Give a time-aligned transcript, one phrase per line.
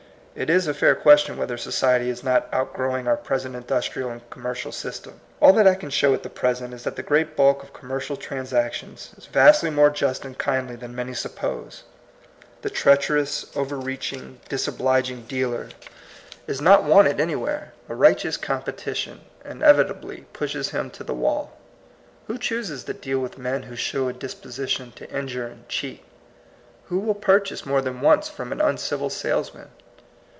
[0.33, 4.43] It is a fair question whether society is not outgrowing our present industrial and com
[4.43, 5.19] mercial system.
[5.41, 8.17] All that I can show at present is that the great bulk of commer cial
[8.17, 11.83] transactions is vastly more just and kindly than many suppose.
[12.61, 15.67] The treacher ous, overreaching, disobliging dealer
[16.47, 16.95] is not 18 THE COMING PEOPLE.
[16.95, 17.73] wanted anywhere.
[17.89, 21.57] A righteous competi tion inevitably pushes him to the wall.
[22.27, 26.05] Who chooses to deal with men who show a disposition to injure and cheat?
[26.85, 29.67] Who will purchase more than once from an un civil salesman?